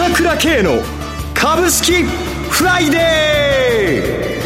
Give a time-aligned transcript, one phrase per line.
[0.00, 0.78] 朝倉慶の
[1.34, 4.40] 株式フライデ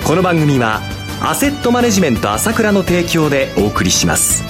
[0.00, 0.06] ー。
[0.06, 0.80] この番組は
[1.20, 4.44] アセットマネジメント朝倉の提供でお送りします。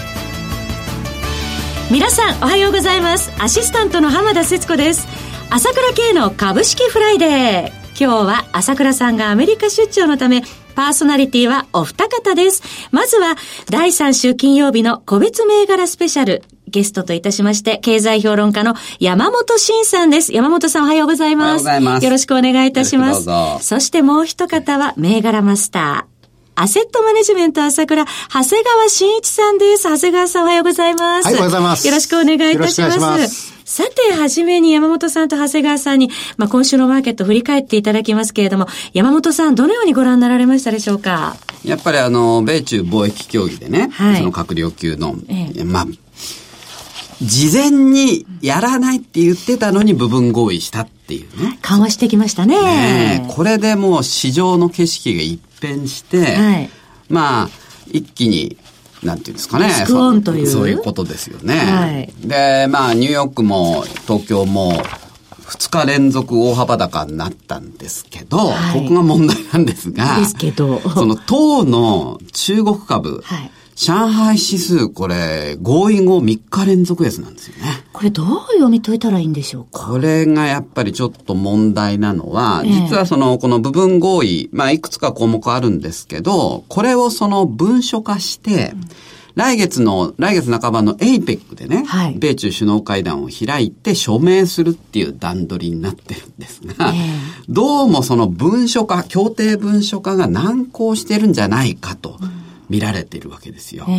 [1.90, 3.32] 皆さんおはようございます。
[3.42, 5.08] アシスタントの浜田節子です。
[5.48, 7.72] 朝倉慶の株式フライデー。
[7.98, 10.42] 今日は朝倉さんがアメリカ出張のため
[10.74, 12.62] パーソナリティはお二方です。
[12.90, 13.36] まずは、
[13.70, 16.42] 第3週金曜日の個別銘柄スペシャル。
[16.74, 20.34] ゲストといたしまして、経済評論家の山本慎さんです。
[20.34, 21.62] 山本さんおはようございます。
[21.62, 22.04] おはようございます。
[22.04, 23.24] よろしくお願いいたします。
[23.64, 26.14] そしてもう一方は、銘柄マスター。
[26.56, 29.84] アセットマネジメント朝倉、長谷川慎一さんです。
[29.84, 31.26] 長谷川さんおはようございます。
[31.26, 31.86] はい、おはようございます。
[31.86, 32.98] よろしくお願いいたします。
[32.98, 41.36] ますさて、はじめに山本さんと長谷川さんに、まあ、今週のマーケット振り返っていただきますけれども、山本さん、どのようにご覧になられましたでしょうか？
[41.64, 45.86] やっぱりあの、米中貿易協議でね、はい、その閣僚級の、ええ、まあ、
[47.24, 51.58] 事前にやらないって言ってたのに部分合意したっていうね。
[51.62, 52.60] 緩和してきましたね。
[52.60, 56.70] ねこれでもう市場の景色が一変して、はい、
[57.08, 57.48] まあ、
[57.90, 58.56] 一気に
[59.02, 59.70] なんていうんですかね。
[59.70, 60.46] スクオンという。
[60.46, 61.54] そういうことですよね。
[61.56, 64.72] はい、で、まあ、ニューヨークも東京も、
[65.44, 77.84] 2日連続大幅高になったんですけど、はい、ここが問題なんですが、ですけど、その当の中国株、はい上海指数、これ、合意後3日連続安なんですよね。
[77.92, 79.88] これどう読み解いたらいいんでしょうか？
[79.88, 88.80] これがやっぱりちょっと問題なのは、えー、実はその、この部分合意、まあ、いくつか項目あるんですけど、これをその文書化して、うん。
[89.34, 96.94] 来月の、来月半ばの APEC でね、はい、米中首脳会談を開いて署名するっていう段取りになってるんですが、えー、
[97.48, 102.18] どうもその文書化、協定文書化が難航してるんじゃないかと。
[102.22, 103.84] うん見られているわけですよ。
[103.88, 103.92] え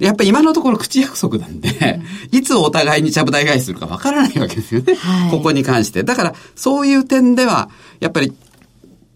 [0.00, 2.00] ー、やっぱり今のところ口約束なんで、
[2.32, 5.30] いつお互いにちゃぶ台返しするかわからないわけですよね、はい。
[5.30, 6.02] ここに関して。
[6.04, 7.70] だから、そういう点では、
[8.00, 8.32] やっぱり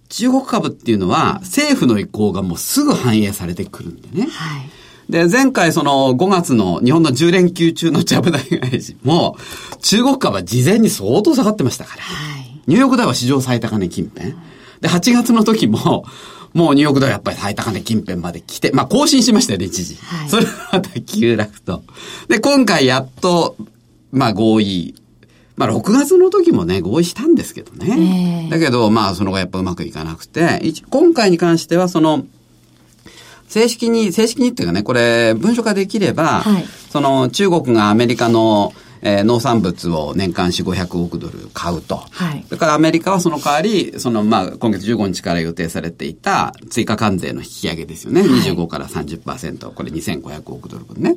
[0.08, 4.28] 中国株っていうのは政府の意向がもうすぐ反映されてくるんでね。
[4.30, 4.58] は
[5.08, 9.36] い、で、前回その5月の日本の10連休中のちゃぶ台返しも、
[9.82, 12.02] 中国株は事前に相当下がってましたから。
[12.02, 14.34] はい、ニューヨークダウは史上最高値近辺。
[14.80, 16.04] で、8月の時も、
[16.58, 19.94] もうニューヨークダウやっぱり最高値近辺まで来て、まあ更新しましたよね、一時。
[19.94, 21.84] はい、それはまた急落と。
[22.26, 23.56] で、今回やっと、
[24.10, 24.96] まあ合意。
[25.54, 28.46] まあ6月の時もね、合意したんですけどね。
[28.46, 30.60] えー、だけど、まあその後やっぱうまくいかなくて、
[30.90, 32.26] 今回に関してはその、
[33.46, 38.72] 正式に、正式にっていうかね、これ文書化できれば、はい、その中国がアメリカの
[39.02, 41.96] えー、農産物を年間4、500億ドル買うと。
[42.10, 42.44] はい。
[42.46, 48.22] それからアメリカはその代わり、その、まあ、今月15日から予定されていた追加関税の引き上げですよね。
[48.22, 49.70] はい、25から30%。
[49.70, 51.16] これ2500億ドル分ね。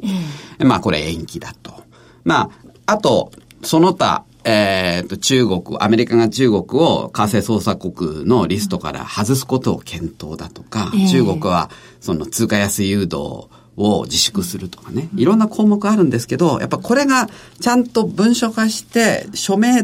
[0.60, 1.84] えー、まあ、これ延期だと。
[2.24, 3.32] まあ、あと、
[3.64, 19.84] その他、えっ、ー、と、中国、アメリカが中国を為替操作国のリストから外すことを検討だとか、えー、中国はその通貨安誘導を自粛するとかね、いろんな項目あるんですけど、やっぱこれがちゃんと文書化して署名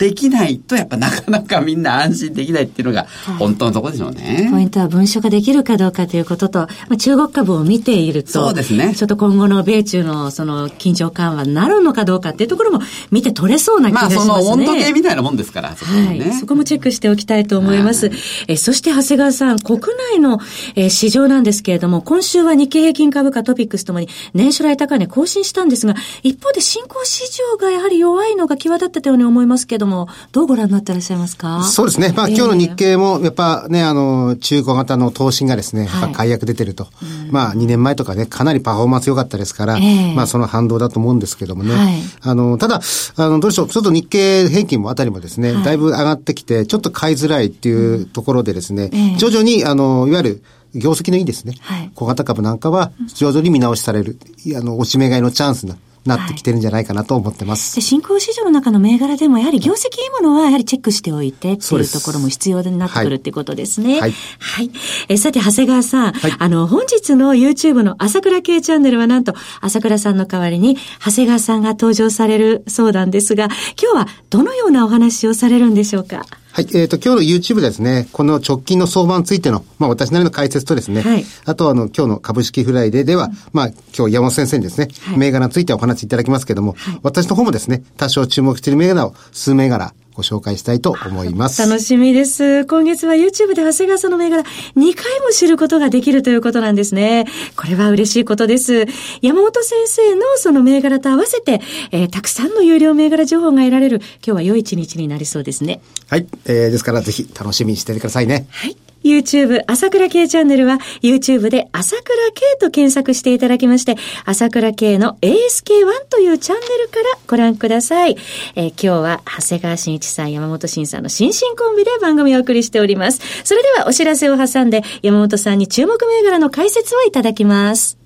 [0.00, 3.06] できないと、やっぱなかなかみんな安心できないっていうのが、
[3.38, 4.50] 本当のところでしょうね、はい。
[4.50, 8.94] ポイントは文書化できるかどうかということと、まあ、中国株を見ていると、そうですね。
[8.94, 14.26] ちょっと今後の米中のその緊張緩和になるのかどうかっていうところも見て取れそうな気がしますね。
[14.26, 16.32] まあ、その温度計みたいなもんですから、そこ、ね、はい。
[16.32, 18.08] そこもチェックしておきたいと思います。
[18.08, 18.16] はい、
[18.48, 19.80] えそして長谷川さん、国
[20.12, 20.40] 内の、
[20.76, 29.89] え市場なんですけれども、今週は日経平均株価トピックスともに年初来高値更新したんですが、一方で新興市場がやはり弱いのが際立ってたように思いますけれども、
[30.32, 31.62] どうご覧なってらっしゃいますか？
[31.64, 32.12] そうですね。
[32.16, 36.88] まあ、今日の日経も、やっぱね、あの、中古型の投資がですね、やっぱ解約出てると。
[37.30, 39.78] まあ、2年前とかね、かなりパフォーマンス良かったですから、
[40.14, 41.74] まあ、その反動だと思うんですけどもね。
[42.22, 42.80] あの、ただ、
[43.16, 51.54] あの、どうでしょう、ちょっと日経平均もあたりもですね、だいぶ上がってきて、ちょっと買いづらいっていうところでですね、徐々に、あの、いわゆる、業績のいいですね、
[51.96, 54.16] 小型株なんかは徐々に見直しされる、
[54.56, 55.74] あの、押し目買いのチャンスな
[56.04, 57.76] なってきてるんじゃないかなと思ってます。
[57.76, 64.00] で新興市場の中の銘柄でも、やはり業績いいものはやはりチェックしておいてっていうところも必要になってくるってことですね。
[64.00, 64.12] はい。
[64.38, 64.70] はい。
[65.08, 73.48] えさて、長谷川さん、はい、あの、本日の YouTube の朝倉慶チャンネルはなんと、朝倉さんの代わりに、長谷川さんが登場されるそうなんですが、
[73.80, 76.24] 今日はどのようなお話をされるんでしょうか？
[76.52, 76.66] はい。
[76.74, 83.66] えっ、ー、と、今日の YouTube ですね、この直近の相場についての、まあ私なりの解説とですね、はい、あとあの、今日の株式フライデーでは、うん、まあ
[83.96, 91.62] 今日山本先生にですね、はい、銘柄についてお話しいただきますけども、はい、私の方もですね、多少注目している銘柄を数銘柄ご紹介したいと思います。
[91.66, 92.66] 楽しみです。
[92.66, 97.24] 今月は YouTube で長谷川さんの銘柄2回も知ることができるということなんですね。
[97.56, 98.86] これは嬉しいことです。
[99.22, 105.80] 山本先生のその銘柄と合わせて、えー、たくさんの有料銘柄情報が得られる、今日は良い一日になりそうですね。
[106.08, 106.26] はい。
[106.44, 108.46] えー、ですからぜひ楽しみにしててくださいね。
[108.50, 108.76] はい。
[109.02, 118.16] YouTube 朝倉慶チャンネルは YouTube で朝倉慶と検索していただきまして、朝倉慶の ASK1 というチャンネルからご覧ください。
[118.54, 123.20] えー、今日は長谷川慎一さん、山本慎さんの新進コンビで番組をお送りしております。
[123.44, 127.98] それではお知らせを挟んで山本さんに注目銘柄の解説をいただきます。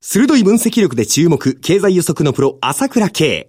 [0.00, 3.48] 鋭い分析力で注目、経済予測のプロ、朝倉慶。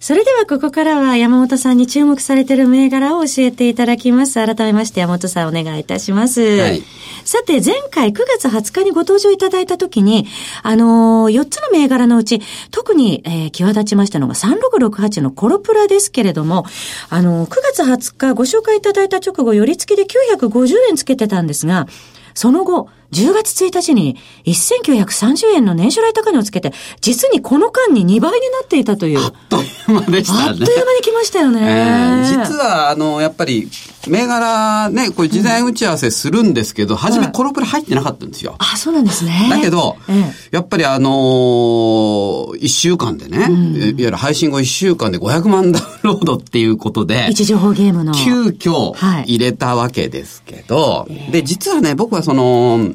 [0.00, 4.34] それではここからは山本さんに注目されている銘柄を教えていただきます。
[4.34, 6.40] 改めまして山本さんお願いいたします。
[6.40, 6.82] はい、
[7.24, 10.26] さて、前回9月20日にご登場いただいたときに、
[10.62, 12.40] あのー、4つの銘柄のうち、
[12.70, 16.64] 特に、えー、際立ちましたのが3668のコロプラですけれども、
[17.10, 21.88] あのー、9月20日ご紹介いただいた直後、寄り付きで950円つけてたんですが、
[22.34, 29.18] その後、10月1日に1930円の年初来高値をつけて、実にこの間に2倍になっていたという。
[29.18, 30.48] あっという間でしたね。
[30.50, 31.60] あっという間に来ましたよね。
[31.62, 33.68] えー、実は、あの、やっぱり、
[34.08, 38.56] 銘柄ね、これ事前打ち合わせするんですけど、うん、初めコロプラ入ってなかったんですよ。
[38.58, 39.48] あ、そうなんですね。
[39.50, 48.12] だけど、ええ、やっぱりあのー、1週間でね、うん、いわゆる配信後1週間で500万ダウンロードっていうことで、位置情報ゲームの。
[48.12, 52.90] 急遽入れたわけですけど、はい、で、実はね、僕はその、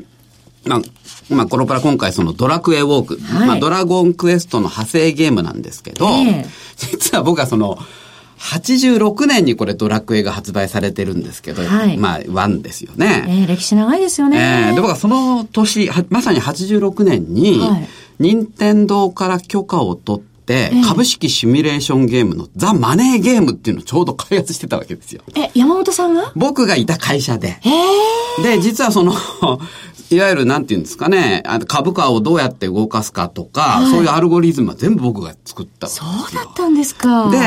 [0.66, 0.82] まあ、
[1.30, 7.78] まあ、コロパラ今回そのドラクエウォーク、はい、まあ、ドラゴンクエストの派生ゲームなんですけど、えー、実は僕はその、
[8.44, 13.24] 86年にこれドラクエが発売されてるんですけど、はい、まあ、1ですよね。
[13.28, 14.66] えー、歴史長いですよね。
[14.68, 17.88] えー、で、僕はその年、まさに86年に、はい、
[18.20, 25.22] 任天堂から許可を取って、株式シミュレーションゲームのザ・マネーゲームっていうのをちょうど開発してたわけですよ。
[25.36, 26.34] え、山本さんが？
[26.36, 27.60] 僕がいた会社で。
[28.44, 29.14] で、実はその
[30.12, 37.30] いわゆるなんていうんですかね、あの株価をどうやって動かすかとか、はい、そういうアルゴリズムは全部僕が作ったそうだったんですか。
[37.32, 37.38] で、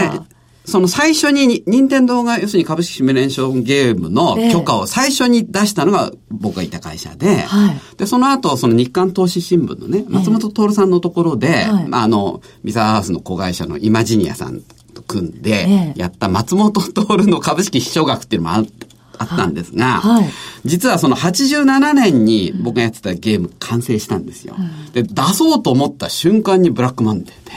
[0.67, 14.61] その最初に、任天堂が要するに株式シミュレーションゲームの許可を最初に出したのが僕がいた会社で、はい、で、その後、その日刊投資新聞のね、松本徹さんのところで、はい、あの、ミサーハウスの子会社のイマジニアさん
[14.93, 18.87] と組んで、やった松本徹の株式秘書額っていうのもあって、
[19.19, 20.29] あったんですが、はい、
[20.65, 24.55] 実はその87年に僕がやってたゲーム完成したんですよ。
[24.59, 27.53] うん、で、出そうと思った瞬間にブラックマンデーで。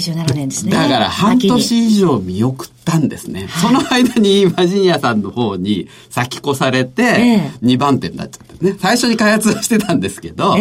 [0.00, 0.72] 87年ですね。
[0.72, 3.48] だから半年以上見送ったんですね。
[3.60, 8.76] その間にマジニアさんの方に先越されて、2番手になっちゃってね。
[8.80, 10.56] 最初に開発してたんですけど、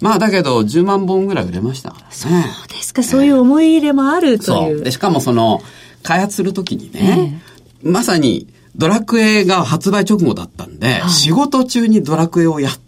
[0.00, 1.96] まあだけど10万本ぐらい売れました、ね。
[2.10, 2.32] そう
[2.68, 4.76] ですか、そういう思い入れもあるという。
[4.76, 4.84] そう。
[4.84, 5.62] で、しかもその、
[6.02, 7.40] 開発するときにね、
[7.82, 12.81] まさにドラクエが発売直後だったんで、はい、仕事中にドラクエをやって、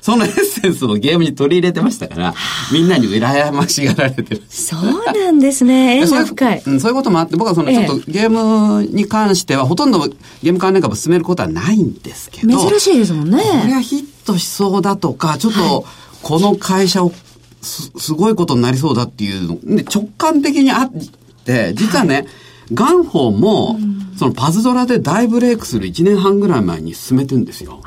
[0.00, 2.34] そのエッセンスをゲームに取り入れてましたから、
[2.72, 4.42] みんなに羨ましがられてる。
[4.48, 5.98] そうなんですね。
[6.00, 6.94] 縁が深いそういう。
[6.94, 10.08] こともあって、僕はそのちょっとゲームに関しては、ほとんど
[10.42, 12.68] ゲーム関連株進めることはないんですけど。
[12.68, 13.38] 珍しいですもんね。
[13.38, 15.84] これはヒットしそうだとか、ちょっと、
[16.22, 17.12] この会社を
[17.60, 20.92] すすごいことになりそうだっていうの、で直感的にあっ
[21.44, 22.26] て、実はね、はい
[22.72, 23.78] ガンホーも、
[24.16, 27.80] そのパズドラで大ブレイクする1年半ぐらい前に進めてるんですよ。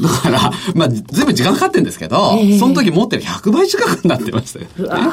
[0.00, 5.10] だから、まあ、全部時間かかってるんですけど、えー、その時持ってる100倍近くになってましたよ、ね。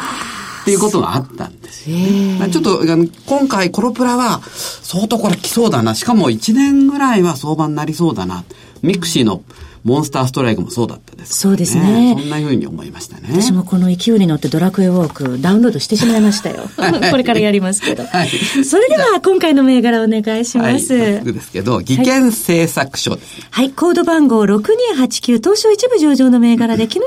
[0.62, 2.50] っていうことがあったんですよ、ね。
[2.52, 2.82] ちょっと、
[3.26, 4.42] 今回コロプラは、
[4.82, 5.96] 相当これ来そうだな。
[5.96, 8.44] しかも1年ぐらいは相場になりそうだな。
[8.82, 9.42] ミクシーの
[9.84, 12.16] モンスターストライクもそうだったです、ね、そうですね。
[12.18, 13.30] そんなふうに思いましたね。
[13.32, 16.70] 私もこの勢いに乗ってドラクエウォークダウンロードしてしまいましたよ。
[17.10, 18.04] これからやりますけど。
[18.04, 20.94] はい、それでは今回の銘柄お願いします。
[20.94, 27.06] はい、ですけど、技研製作所です、はい、はい、コード番号6289東証一部上場の銘柄で、 昨日の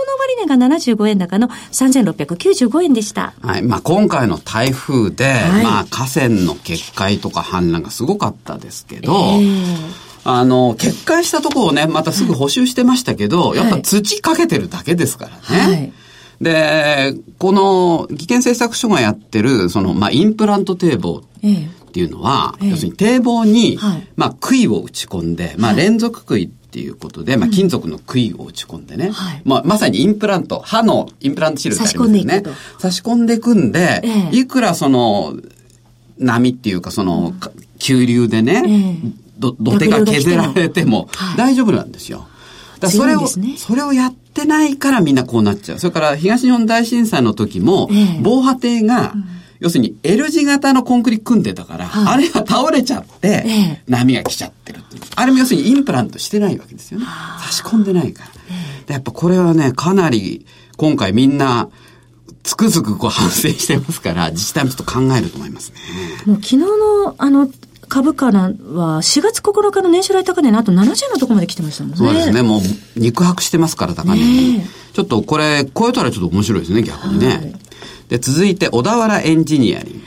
[0.49, 3.35] 終値が75円高の3695円でした。
[3.41, 3.63] はい。
[3.63, 15.75] まあ今回の台風で、はい、まあ河川の決壊とか氾濫がすごかったですけど、えーあの、決壊したところをね、またすぐ補修してましたけど、やっぱ土かけてるだけですからね。
[15.75, 15.93] はい。
[16.41, 32.43] で、この、技研製作所がやってる、その、まあ、インプラント堤防っていうのは、ええ、要するに堤防に、はい、まあ、杭を打ち込んで、まあ、連続杭っていうことで、まあ、金属の杭を打ち込んでね、はい、まあ、まさにインプラント、歯のインプラントシールってありますよね。
[32.79, 35.37] 差し込んでいくんで、ええ、いくらその、
[36.19, 37.35] 波っていうか、その、
[37.79, 38.69] 急流でね、ど
[39.53, 42.27] 土手が削られても大丈夫なんですよ。
[42.81, 45.79] だそれを、それをやってないからみんなこうなっちゃう。
[45.79, 47.89] それから東日本大震災の時も、
[48.23, 49.15] 防波堤が、
[49.61, 54.81] 要するに L 字型のコンクリ組んでたから、あれが倒れちゃって、波が来ちゃってる
[55.17, 57.07] あれも要するにインプラントしてないわけですよね。
[57.45, 58.95] 差し込んでないから。
[58.95, 60.47] やっぱこれはね、かなり
[60.77, 61.69] 今回みんな、
[62.43, 65.77] つくづくこう反省してますから、自治体もちょっと考えると思いますね。
[66.27, 67.49] もう昨日のあの
[67.89, 71.97] 株価は4月9日の年初来高値のあと70のところまで来てましたもんね。
[71.99, 72.43] そうですね。
[72.43, 72.61] もう
[72.97, 74.59] 肉薄してますから高値に。
[74.59, 77.27] ね、ちょっとこれ超えたらちょっと面白いですね、逆にね。
[77.29, 77.55] はい、
[78.09, 80.01] で、続いて小田原エンジニアリング。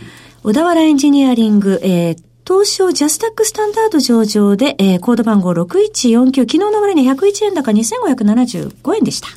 [0.43, 2.17] 小田原エンジニアリング、えー、
[2.47, 9.27] 東証ジャスタックスタンダード上場で、えー、コード番号6149、昨日の終値101円高2575円でした。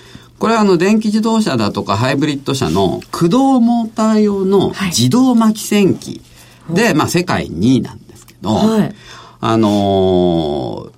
[0.40, 6.22] これはあの電気自動車だとかハイブリッド車の駆動モーター用の自動巻き線機
[6.70, 7.99] で、はい、まあ世界2位なん
[8.40, 8.94] ど、はい、
[9.40, 10.92] あのー、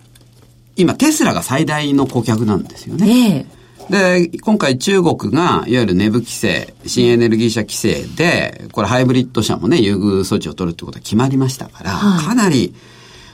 [0.77, 3.47] 今テスラが最大の顧客なんですよね。
[3.91, 12.75] えー、で、今回中国が、いわゆるネブ規制、新エネルギー車規制で、これハイブリッド車もね、優遇措置を取るってことが決まりましたから、はい、かなり、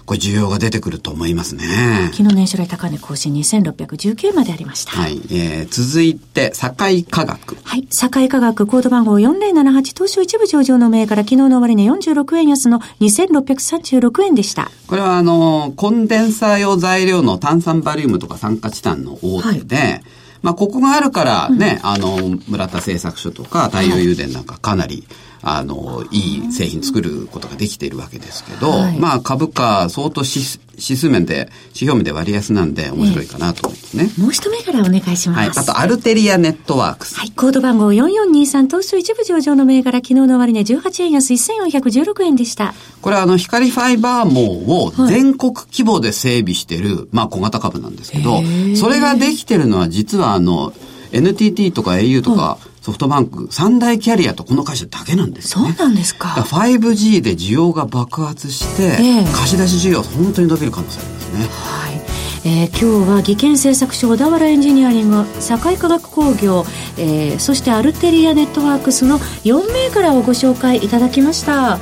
[0.09, 1.67] これ需要が出てくると思いますね。
[2.15, 4.93] 昨日年初来高値更新2619までありました。
[4.93, 5.21] はい。
[5.31, 7.57] えー、続いて、堺化学。
[7.63, 7.87] はい。
[7.91, 14.71] 堺化学、コード番号4078、東証一部上場の銘柄、昨日の終値46円安の2636円でした。
[14.87, 20.03] これはあの、コンデンサー用材料の炭酸バリウムとか酸化チタンの大手で、はい
[20.41, 34.05] まあ、ここがあるからね、うん、あの、村田製作所とか太陽油田なんかかなり、はいあの、いい製品作ることができているわけですけど、はい、まあ株価相当指数面で、指標面で割安なんで面白いかなと思いますね。
[34.05, 35.39] えー、もう一銘柄お願いします。
[35.39, 35.49] はい。
[35.49, 37.17] あと、アルテリアネットワークス。
[37.17, 37.31] はい。
[37.31, 42.75] コード番号4423、東証一部上場の銘柄、昨日の終値18円安1416円でした。
[43.01, 48.43] これはあの、光ファイバー網を全国規模で整備してる、はい、まあ小型株なんですけど、
[48.77, 50.73] それができてるのは実はあの、
[51.13, 55.75] NTT とか au とか、ソフトバンク、三大キャリアとこの会社だけなんですよね。
[55.77, 56.35] そうなんですか。
[56.35, 61.49] か 5G で需要が爆発して、えー、貸し出し需要本当に伸びる可能性ありますね。
[61.51, 62.01] はい。
[62.47, 66.65] えー、今日は技研製作所小田原エンジニアリング堺化学工業、
[66.97, 71.79] えー、そしてアルテリアネットワークスの4銘柄をご紹介いただきました、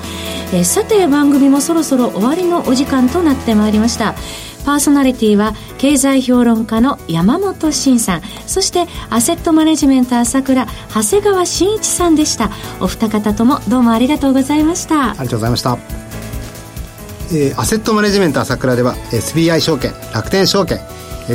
[0.52, 4.16] えー、さて番組もそろそろ終わりのお時間となってまいりました
[4.66, 8.22] パーソナリティは経済評論家の山本慎さん。
[8.48, 12.50] そしてアセットマネジメント朝倉長谷川慎一さんでした。
[12.80, 15.10] お二方ともどうもありがとうございました。
[15.10, 15.78] ありがとうございました。
[17.32, 20.80] えー、アセットマネジメント朝倉では SBI 証券楽天証券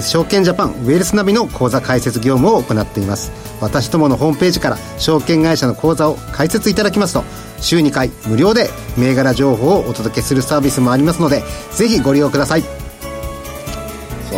[0.02, 3.32] 証券ジャパンウェルスナビの口座開設業務を行っています。
[3.62, 7.24] 私どものホームページから証券会社の口座を開設いただきますと
[7.62, 12.81] 週2回無料で銘柄情報をお届けするサービスもありますのでぜひご利用ください。